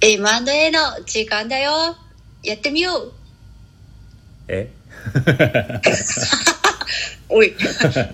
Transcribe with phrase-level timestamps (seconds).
[0.00, 1.96] M&A の時間だよ。
[2.44, 3.12] やってみよう。
[4.48, 4.70] え？
[7.28, 7.54] おい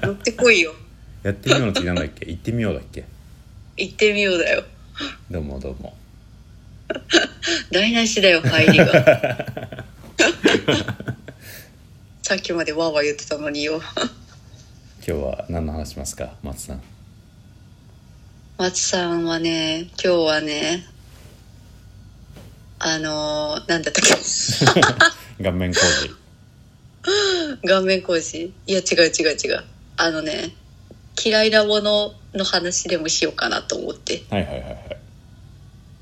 [0.02, 0.74] 乗ってこいよ。
[1.22, 2.24] やってみようの次なんだっけ？
[2.26, 3.04] 行ってみようだっけ？
[3.76, 4.64] 行ってみようだよ。
[5.30, 5.94] どうもどうも。
[7.70, 8.86] 台無しだよ入りが。
[12.22, 13.82] さっきまでわーわー言ってたのによ。
[15.06, 16.82] 今日は何の話しますか松さん？
[18.56, 20.86] 松さんはね今日はね
[22.86, 24.12] あのー、なんだったっけ？
[25.42, 26.10] 顔面工事。
[27.66, 28.52] 顔面工事？
[28.66, 29.64] いや違う違う違う。
[29.96, 30.54] あのね
[31.24, 34.22] 嫌いなものの話でもしようかなと思って。
[34.28, 34.96] はいはいはいはい。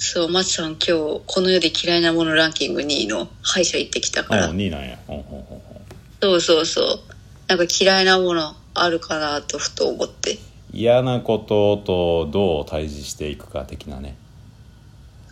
[0.01, 3.29] そう松さん今日この世で嫌いなものランキング2位の？
[3.43, 4.47] 歯医者行ってきたから。
[4.47, 4.99] あ2位なんや。
[5.07, 5.81] ほんほんほんほん
[6.21, 7.01] そうそうそう。
[7.47, 10.37] なんか嫌いなものあるかなとふと思って。
[10.73, 14.17] 嫌なこととどう対峙していくか的なね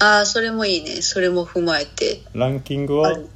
[0.00, 1.02] ああそれもいいね。
[1.02, 2.22] それも踏まえて。
[2.32, 3.28] ランキングはある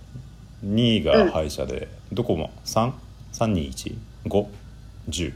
[0.65, 5.35] 2位が歯医者で、どこも？3?321?5?10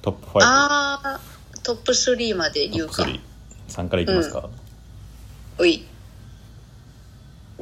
[0.00, 1.20] トップ5ああ
[1.62, 3.04] トップ3まで言うか。
[3.04, 3.20] トップ
[3.68, 4.48] 33からいきますか、
[5.58, 5.84] おい。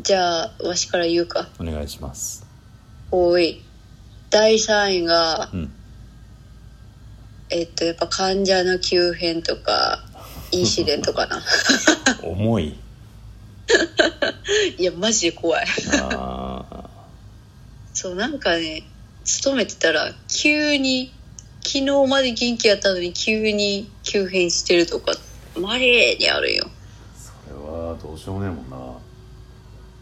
[0.01, 1.49] じゃあわしから言うか。
[1.59, 2.47] お願いします。
[3.11, 3.65] おい。
[4.31, 5.73] 第3位がうん。
[7.51, 10.05] えっとやっぱ患者の急変とか
[10.53, 11.43] インシデントかな
[12.23, 12.75] 重い。
[14.79, 15.67] いやマジで怖い。
[16.03, 16.89] あ
[17.93, 18.85] そうなんかね
[19.25, 21.13] 勤めてたら急に
[21.65, 25.13] 昨日まで元気やったのに急に急変してるとか
[25.57, 26.65] まれにあるよ。
[26.65, 26.69] ー
[27.19, 28.99] それはどうしようもねえもんな。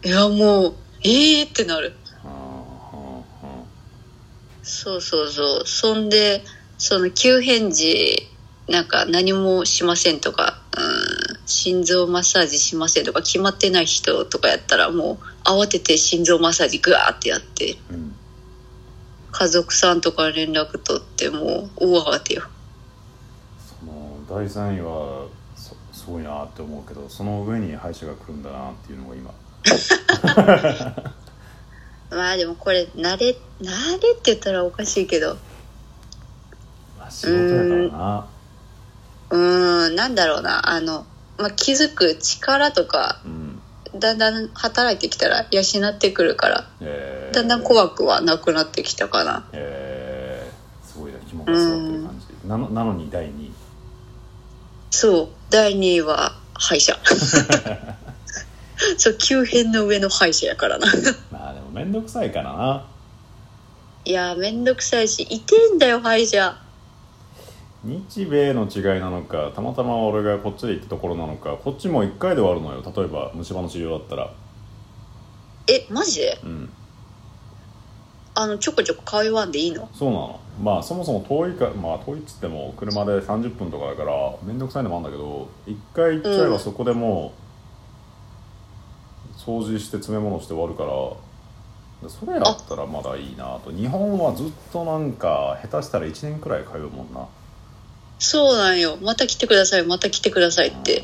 [0.03, 1.93] いやもうええー、ってなる。
[4.67, 5.63] そうそうそう。
[5.65, 6.43] そんで
[6.77, 8.29] その急変時
[8.67, 10.56] なんか何もしませんとか、うん、
[11.47, 18.15] 心臓マッサージしませんとか決まってない人とかやったらもう慌てて心臓マッサージグワーってやってあうん
[19.31, 22.43] 家族さんとか連絡取ってもう大慌てよ。
[23.79, 29.31] その第3位はそすごいなって思うけどその上に歯医者が来るんだなっていうのが今。
[32.09, 35.37] まあでもこれ慣れ慣れって言ったらおかしいけど。
[36.97, 38.27] まあ仕事やからな。
[39.29, 39.95] うーん。
[39.95, 40.67] なんだろうな。
[40.67, 41.05] あの、
[41.37, 43.61] まあ、気づく力とかうん。
[43.99, 49.47] だんだん働いてきたら養ってくるからえー、だんだん怖くはなくなってきたかな。
[49.53, 52.47] えー、すごいな肝が据わってる感じ。
[52.47, 53.51] なのなのに第2位。
[54.91, 55.27] そう。
[55.49, 56.97] 第2位は歯医者。
[58.97, 60.87] そう急変の上の歯医者やからな。
[61.31, 62.85] まあでも面倒くさいからな。
[64.07, 66.55] いやめんどくさいし痛えんだよ歯医者
[67.83, 72.93] 日米の違いなのかたまたま俺がこっちで行ったところなのかこっちも1回で終わるのよ。
[72.95, 74.33] 例えば虫歯の治療だったら。
[75.67, 76.21] えマジ？
[76.21, 76.69] でうん。
[78.33, 79.89] あのちょこちょこ通わんでいいの？
[79.93, 80.39] そうなの。
[80.61, 84.11] まあそもそも遠いかまあ遠いっつっても車で30分とかだから
[84.43, 87.31] 面倒くさいのもあるんだけど1回行っちゃえばそこでも
[89.35, 93.71] う掃除して詰め物して終わるからそれやったらまだいいなと。
[93.71, 97.27] 日本はずっとなんか下手したら1年くらい通うもんな
[98.19, 98.97] そうなんよ。
[99.01, 99.83] また来てください。
[99.83, 101.03] また来てくださいって。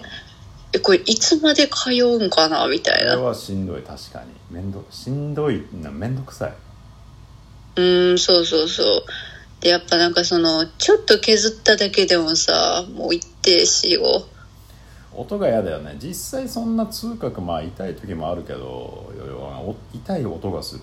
[0.74, 2.68] えこれいつまで通うんかな？
[2.68, 3.12] みたいな。
[3.12, 3.81] それはしんどい。
[3.84, 4.31] 確かに。
[4.50, 6.53] 面倒しんどいな面倒くさい。
[7.75, 9.03] うーんそうそうそう。
[9.62, 14.25] でやっぱなんかそのちょっと削っただけでもさもう一定しを
[15.16, 15.96] 音が嫌だよね。
[16.02, 20.81] 実際そんな痛覚まあ痛い時もあるけど要はお痛い音がする。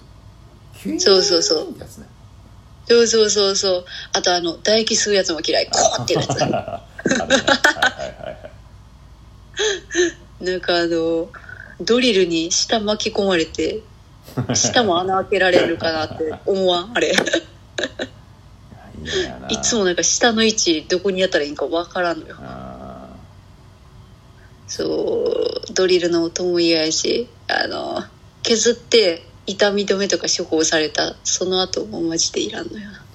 [1.01, 1.71] そうそうそう。
[1.71, 2.07] ってやつね
[2.89, 3.85] そうそうそうそう。
[4.13, 5.67] あとあの唾液吸うやつも嫌い。
[5.67, 6.39] コーっていうやつ
[10.41, 11.29] なんかあの
[11.81, 13.81] ドリルに下巻き込まれて
[14.55, 16.93] 下も穴開けられるかなって思わん？
[16.97, 17.13] あれ。
[19.49, 22.37] いつもなんか下の位置どこにやったらいいんかわからんのよ。
[22.39, 23.09] あ
[24.67, 25.25] そ
[25.69, 28.03] うドリルの音も嫌やしあの
[28.43, 33.11] 削って痛み止めとか処方されたその後もマジでいらんのよー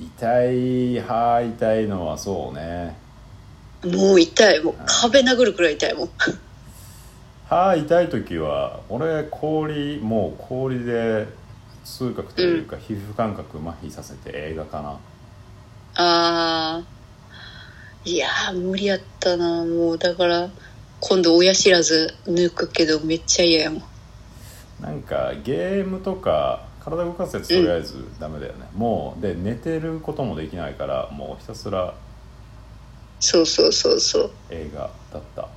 [0.00, 2.96] 痛い歯痛いのはそうね。
[3.84, 4.62] もう痛い。
[4.62, 6.10] もう壁殴るくらい痛いもん。
[7.46, 11.26] 歯痛い時は俺氷もう氷で
[11.84, 15.00] 痛覚というか皮膚感覚麻痺させて映画かな。
[15.96, 18.10] あー。
[18.10, 19.64] いやー無理やったな。
[19.64, 20.48] もうだから
[21.00, 23.82] 今度親知らず抜くけどめっちゃ嫌やもん
[24.80, 31.94] なんかゲームとか体動かすやつとりあえずダメだよね、もうで寝てることもできないからもうひたすら
[33.20, 34.30] そうそうそうそう。
[34.48, 35.48] 映画だった。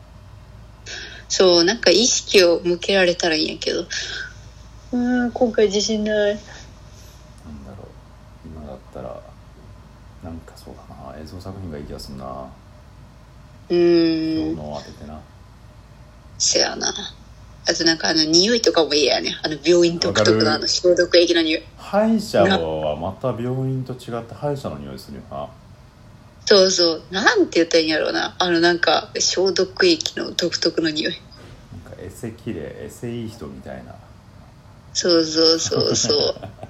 [1.29, 3.79] そうなんか意識を向けられたらいいんやけど。
[3.81, 6.15] うーん今回自信ない。
[6.15, 6.41] なんだ
[7.71, 7.87] ろ
[8.45, 8.47] う。
[8.47, 9.21] 今だったら
[10.21, 11.17] なんかそうだな。
[11.19, 12.51] 映像作品がいい気がするな。
[13.69, 13.77] うん。
[13.77, 15.21] 日のを当ててな。
[16.37, 16.93] せやな
[17.65, 19.36] あとなんかあの匂いとかも嫌やね。
[19.44, 21.63] あの病院独特のあの消毒液の匂い。
[21.77, 25.48] 歯医者はまた病院と違って歯医者の匂いするよな。
[26.45, 27.01] そうそう。
[27.12, 28.36] なんて言ったらいいんやろうな。
[28.38, 31.13] あのなんか消毒液の独特の匂い。
[31.13, 33.95] なんかエセ綺麗エセいい人みたいな。
[34.94, 36.18] そうそうそうそう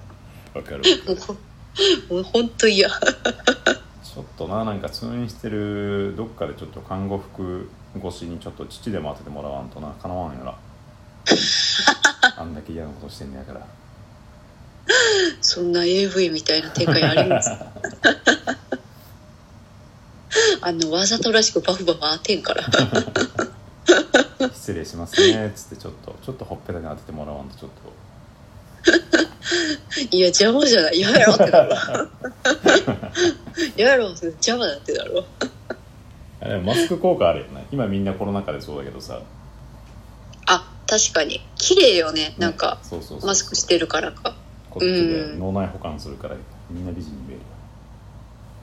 [0.57, 1.33] わかるもうほ
[2.13, 2.87] もうほんと嫌。
[2.89, 7.67] ちょっとななんか通院してるどっかでちょっと看護服
[7.97, 9.89] 越しにちょっと父でも当ててもらわんとな。
[9.89, 10.53] かなわんよな
[12.43, 13.65] あんだけ嫌なことしてんねやから。
[15.41, 17.49] そんな AV みたいな展開あります？
[20.61, 22.63] あのわざとらしくバフバフ当てんから。
[24.53, 26.15] 失礼しますねっつってちょっと。
[26.23, 27.71] ちょっとほっぺたに当ててもらわんとちょっ
[30.11, 30.99] いや邪魔じゃない。
[30.99, 31.77] やめろってなるわ。
[33.77, 35.23] やめろ邪魔だってなるわ。
[36.49, 39.15] でもマスク効果あるよね今みんなコロナ禍でそうだけどさ。
[39.15, 39.21] あ
[40.93, 41.41] 確かに。
[41.55, 42.35] 綺麗よね。
[42.37, 43.27] なんかそうそうそう。
[43.27, 44.35] マスクしてるからか。
[44.69, 45.39] こっちでうん。
[45.39, 46.35] 脳内保管するから
[46.69, 47.37] みんな美人に見える。
[47.37, 47.39] よ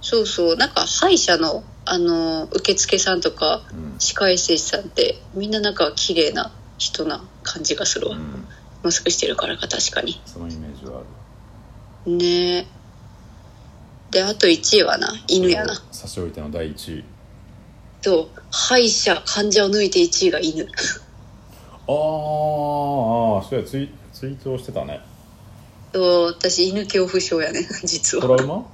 [0.01, 0.57] そうそう。
[0.57, 3.97] なんか歯医者のあの受付さんとかうん。
[3.99, 8.47] 歯科衛生士さんってみんななんか綺麗な人な感じがするわ、うん。
[8.85, 10.21] マスクしてるからか確かに。
[10.25, 11.03] そのイメージはあ
[12.07, 12.13] る。
[12.17, 12.59] ね。
[12.59, 12.67] え
[14.13, 15.83] であと1位はな犬やな。
[15.91, 17.05] 差し置いての第1位。
[18.03, 20.69] と歯医者患者を抜いて1位が犬
[21.91, 25.01] あーあーそうやツイツイートをしてたね。
[25.93, 28.23] と私犬恐怖症やね 実は。
[28.23, 28.65] トラウマ？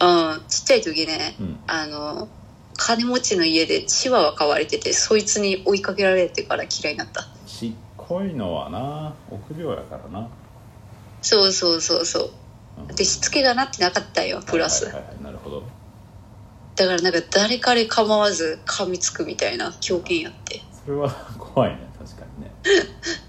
[0.00, 1.58] うんちっちゃい時ねうん。
[1.66, 2.28] あの
[2.76, 7.26] 金持ちの家でチワワ飼われててそいつに追いかけられてから嫌いになった。
[7.46, 10.28] ちっこいのはな臆病やからな。
[11.20, 12.30] そうそうそうそう。
[12.88, 12.94] うん。
[12.94, 14.84] でしつけがなってなかったんよプラス。
[14.84, 15.62] はいはいはいなるほど。
[16.76, 22.50] だからなんか誰彼構わず噛みつくみたいな狂犬やってそれは怖いね確かにね。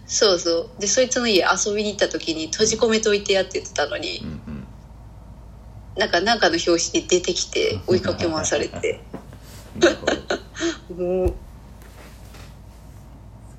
[0.07, 0.81] そうそう。
[0.81, 4.67] でそいつの家遊びに行った時に閉じ込めといてやってたのにうんうん。
[5.97, 9.01] なんかなんかの表紙に出てきて追いかけ回されて。
[10.97, 11.33] もう。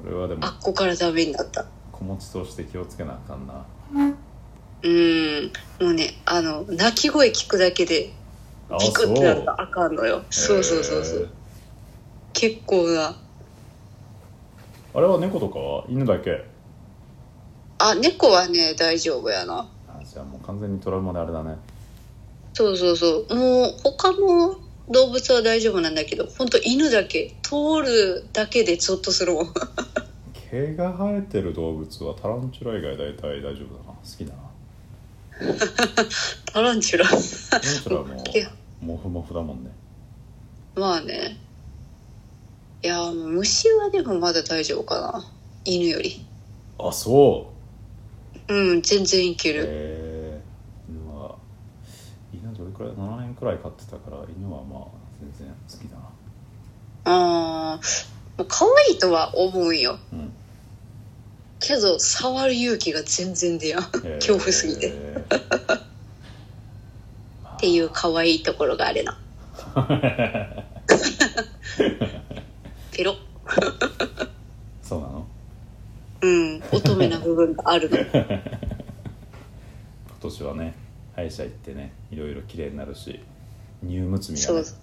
[0.03, 1.67] それはでもあっこからダメになった。
[1.93, 3.67] 子持ちとして気をつけなあかんな。
[4.82, 5.53] うん。
[5.79, 8.14] もうねあの泣き声聞くだけで
[8.70, 10.23] あビクってなったらあかんのよ。
[10.31, 11.29] そうそうそうそう。
[12.32, 13.14] 結構な
[14.95, 16.45] あれは猫とかは犬だけ？
[17.79, 19.69] あ猫はね大丈夫やな。
[19.89, 21.57] あじゃあもう完全にトラウマであれだね。
[22.53, 23.35] そうそうそう。
[23.35, 24.57] もう他の
[24.89, 29.55] 動物は大丈夫なんだけど本当犬だけ通るだけでゾッとするもん。
[30.51, 33.93] 毛が生えてる動物はタランチュラ以外大体大丈夫だな。
[33.93, 34.41] 好きだな。
[36.53, 37.07] タランチュラ。
[37.07, 38.25] タランチュラも
[38.83, 39.71] モフモフだもんね。
[40.75, 41.39] まあね
[42.82, 45.23] いや虫はでもまだ大丈夫かな。
[45.67, 46.25] 犬より。
[46.79, 47.53] あそ
[48.49, 48.55] う。
[48.55, 50.41] うん全然いける、へえ
[50.88, 51.37] 犬は
[52.32, 54.85] 犬どれくらい7年くらい飼ってたから犬はまあ
[55.21, 56.03] 全然好きだな。
[57.05, 57.79] あ
[58.38, 59.99] あ可愛いとは思うんよ。
[60.12, 60.32] うん。
[61.60, 63.82] けど触る勇気が全然出やん。
[64.19, 64.91] 恐怖すぎて。
[67.56, 69.19] っていう可愛いところがあれな
[74.82, 75.26] そうなの？
[76.22, 77.98] うん乙女な部分があるの。
[78.12, 78.40] 今
[80.20, 80.74] 年はね
[81.17, 83.20] 歯医者行ってねいろいろ綺麗になるし
[83.82, 84.62] 乳むつみがね。
[84.62, 84.81] そう。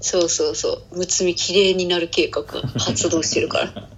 [0.00, 0.98] そうそうそう。
[0.98, 3.88] むつみきれいになる計画が発動してるから。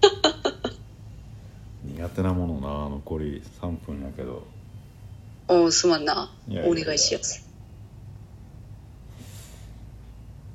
[1.84, 4.44] 苦手なものな残り3分やけど。
[5.46, 6.32] おうすまんな。
[6.64, 7.44] お願いします。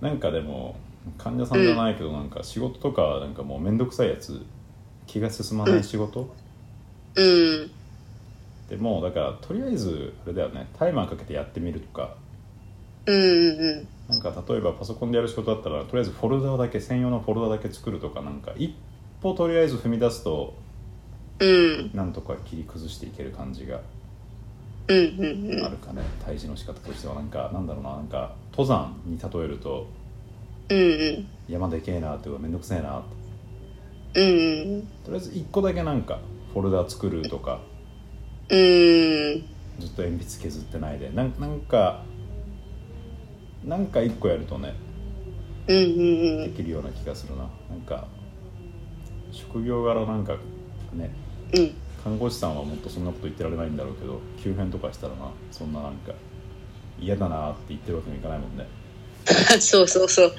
[0.02, 0.78] なんかでも
[1.18, 4.42] 患者さんじゃないけどなんか仕事とかなんかもう面倒くさいやつ
[5.08, 6.34] 気が進まない仕事、
[7.16, 7.72] うん。
[8.70, 12.16] でもうだからとりあえずあれだよねタイマーかけてやってみるとか。
[13.08, 18.76] うんうんなんか例えばパソコンでやる仕事だったらとりあえずフォルダだけ専用のフォルダだけ作るとかなんか一
[19.22, 20.54] 歩とりあえず踏み出すと
[21.40, 21.92] うん。
[21.94, 23.82] なんとか切り崩していける感じが
[24.88, 25.66] うんうんうん。
[25.66, 26.04] あるかね。
[26.26, 29.88] 退治の仕方としてはなんかなんだろうななんか登山に例えると
[30.70, 30.82] うんう
[31.20, 31.28] ん。
[31.48, 33.04] 山でけえなっていうかめんどくせえなっ
[34.14, 34.22] て。
[34.22, 34.82] うんうん。
[35.04, 36.20] とりあえず一個だけなんか
[36.54, 37.60] フォルダ作るとか
[38.50, 38.58] うん
[39.80, 41.10] ずっと鉛筆削ってないで。
[41.10, 42.04] なんなんか
[43.64, 44.74] なんか一個やるとね
[45.68, 45.84] うんうんう
[46.48, 46.52] ん。
[46.52, 47.50] できるような気がするな。
[47.70, 48.08] なんか
[49.32, 50.38] 職業柄なんか
[50.94, 51.12] ね
[51.54, 51.72] うん。
[52.06, 56.14] 看護師さんはもっとそんなこと言ってられないんだろうけど急変とかしたらなそんななんか
[57.00, 58.68] 嫌だなって言ってるわけにいかないもんね
[59.60, 60.32] そうそうそう。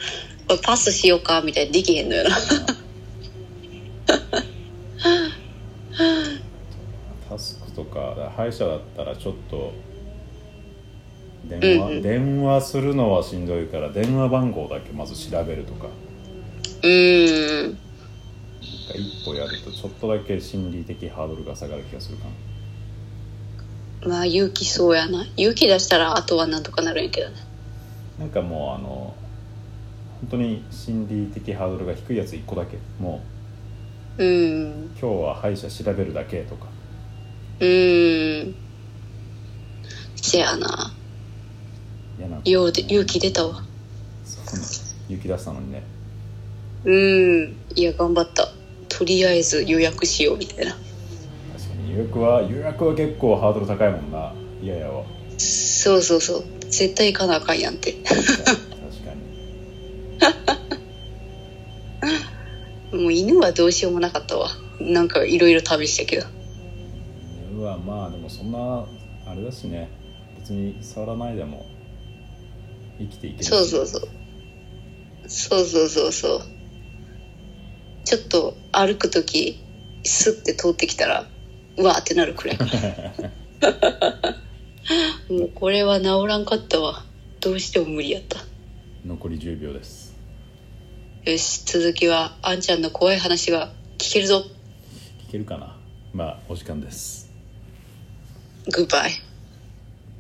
[0.49, 2.37] これパスしようかみたいにできへんのよな。
[7.29, 9.73] タスクとか歯医者だったらちょっと
[11.45, 12.03] 電話、うんうん。
[12.03, 15.89] 電話するのはしんどいから電話番号だけまず調べるとか。
[16.83, 17.79] うーん
[18.95, 22.25] 一歩やるとちょっとだけ心理的ハードルが下がる気がするか
[24.03, 25.27] なまあ勇気そうやな。
[25.37, 27.37] 勇気出したらあとはなんとかなるんやけどね
[28.19, 29.15] なんかもうあの
[30.21, 32.79] 本当に心理的ハードルが低いやつ1個だけ。
[32.99, 33.21] も
[34.19, 34.85] うーん。
[34.87, 36.67] う今日は歯医者調べるだけとか。
[37.61, 38.55] うーん。
[40.17, 40.91] せやな。
[42.19, 43.63] 嫌なようで勇気出たわ。
[44.25, 44.67] そうね
[45.09, 45.83] 勇気出したのにね。
[46.85, 47.57] うーん。
[47.75, 48.49] いや頑張った。
[48.89, 50.73] とりあえず予約しようみたいな。
[50.73, 50.83] 確
[51.69, 54.33] かに予約は予約は結構ハードル高いもんな。
[54.63, 55.05] 嫌やわ。
[55.37, 57.93] そうそうそう絶対行かなあかんやんって。
[57.93, 58.53] 確か
[62.93, 63.03] に。
[63.03, 64.51] もう犬はどうしようもなかったわ。
[64.79, 66.27] なんかいろいろ試したけど。
[67.57, 68.85] うわまあでもそんな
[69.27, 69.89] あれだしね。
[70.39, 71.65] 別に触らないでも
[72.99, 73.49] 生きていけるし。
[73.49, 74.09] そうそうそう。
[75.29, 76.43] そうそうそうそう。
[78.05, 79.59] ちょっと歩く時
[80.05, 81.27] スッて通ってきたら
[81.79, 82.59] うわーってなるくらい。
[82.59, 82.67] か
[83.65, 84.46] な
[85.29, 87.05] もうこれは治らんかったわ。
[87.41, 88.45] どうしても無理やった。
[89.05, 90.15] 残り10秒です。
[91.25, 94.45] よし続きはあんちゃんの怖い話が聞けるぞ。
[95.29, 95.77] 聞けるかな。
[96.13, 97.31] まあお時間です。
[98.73, 99.26] グッバイ